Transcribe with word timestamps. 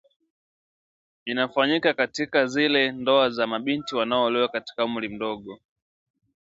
inafanyika 1.25 1.93
katika 1.93 2.47
zile 2.47 2.91
ndoa 2.91 3.29
za 3.29 3.47
mabinti 3.47 3.95
wanaoolewa 3.95 4.47
katika 4.49 4.85
umri 4.85 5.09
mdogo 5.09 5.59